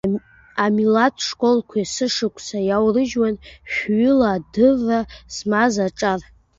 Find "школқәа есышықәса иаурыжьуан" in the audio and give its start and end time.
1.27-3.35